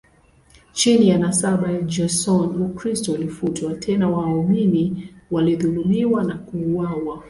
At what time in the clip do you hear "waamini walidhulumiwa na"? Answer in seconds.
4.09-6.37